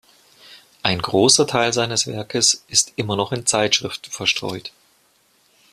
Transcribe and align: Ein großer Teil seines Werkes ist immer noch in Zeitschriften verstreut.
Ein 0.81 0.99
großer 0.99 1.45
Teil 1.45 1.73
seines 1.73 2.07
Werkes 2.07 2.63
ist 2.67 2.93
immer 2.95 3.15
noch 3.15 3.31
in 3.31 3.45
Zeitschriften 3.45 4.09
verstreut. 4.09 4.71